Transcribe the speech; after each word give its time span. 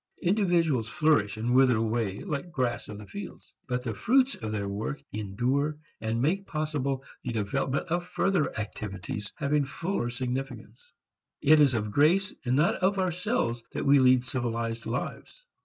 Individuals 0.23 0.89
flourish 0.89 1.37
and 1.37 1.53
wither 1.53 1.77
away 1.77 2.21
like 2.21 2.45
the 2.45 2.49
grass 2.49 2.89
of 2.89 2.97
the 2.97 3.05
fields. 3.05 3.53
But 3.67 3.83
the 3.83 3.93
fruits 3.93 4.33
of 4.33 4.51
their 4.51 4.67
work 4.67 4.99
endure 5.13 5.77
and 5.99 6.19
make 6.19 6.47
possible 6.47 7.03
the 7.21 7.31
development 7.33 7.85
of 7.89 8.07
further 8.07 8.51
activities 8.59 9.31
having 9.35 9.63
fuller 9.63 10.09
significance. 10.09 10.91
It 11.43 11.61
is 11.61 11.75
of 11.75 11.91
grace 11.91 12.33
not 12.47 12.77
of 12.77 12.97
ourselves 12.97 13.61
that 13.73 13.85
we 13.85 13.99
lead 13.99 14.23
civilized 14.23 14.87
lives. 14.87 15.45